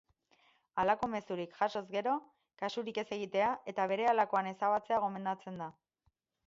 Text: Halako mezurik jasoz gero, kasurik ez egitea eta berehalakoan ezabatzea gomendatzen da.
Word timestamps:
Halako 0.83 1.09
mezurik 1.15 1.53
jasoz 1.59 1.83
gero, 1.93 2.15
kasurik 2.63 2.99
ez 3.05 3.07
egitea 3.19 3.53
eta 3.75 3.87
berehalakoan 3.93 4.55
ezabatzea 4.55 5.03
gomendatzen 5.07 5.63
da. 5.65 5.75